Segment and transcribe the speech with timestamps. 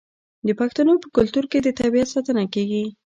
[0.47, 2.83] د پښتنو په کلتور کې د طبیعت ساتنه کیږي.